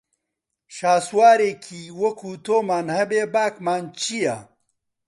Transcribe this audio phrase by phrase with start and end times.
[0.75, 4.37] شاسوارێکی وەکوو تۆمان هەبێ باکمان چییە